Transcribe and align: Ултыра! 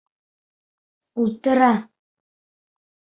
Ултыра! 1.21 1.71